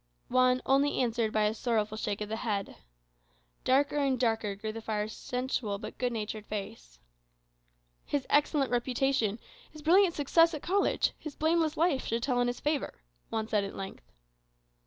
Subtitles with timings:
[0.29, 2.75] Juan only answered by a sorrowful shake of the head.
[3.63, 6.97] Darker and darker grew the friar's sensual but good natured face.
[8.03, 9.37] "His excellent reputation,
[9.69, 13.63] his brilliant success at college, his blameless life should tell in his favour," Juan said
[13.63, 14.11] at length.